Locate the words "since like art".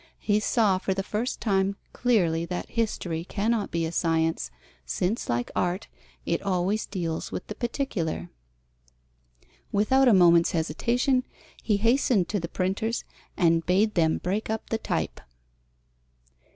4.83-5.87